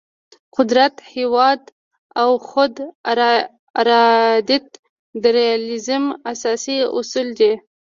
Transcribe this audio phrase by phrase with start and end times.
[0.57, 1.61] قدرت، هیواد
[2.21, 2.73] او خود
[3.79, 4.67] ارادیت
[5.21, 7.53] د ریالیزم اساسي اصول دي.